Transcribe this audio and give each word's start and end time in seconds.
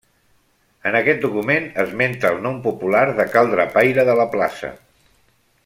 En 0.91 0.95
aquest 0.99 1.19
document 1.25 1.67
esmenta 1.83 2.31
el 2.35 2.41
nom 2.47 2.57
popular 2.63 3.05
de 3.21 3.29
Cal 3.35 3.53
Drapaire 3.55 4.07
de 4.09 4.17
la 4.23 4.27
Plaça. 4.37 4.73